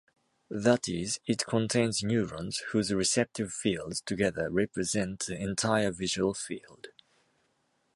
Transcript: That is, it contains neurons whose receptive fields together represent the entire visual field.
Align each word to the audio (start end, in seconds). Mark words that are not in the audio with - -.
That 0.49 0.89
is, 0.89 1.19
it 1.27 1.45
contains 1.45 2.01
neurons 2.01 2.57
whose 2.71 2.91
receptive 2.91 3.53
fields 3.53 4.01
together 4.01 4.49
represent 4.49 5.27
the 5.27 5.35
entire 5.39 5.91
visual 5.91 6.33
field. 6.33 6.87